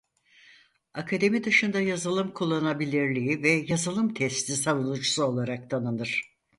[0.93, 6.23] Akademi dışında yazılım kullanılabilirliği ve yazılım testi savunucusu olarak tanınır.